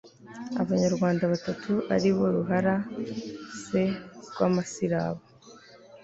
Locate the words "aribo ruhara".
1.95-2.75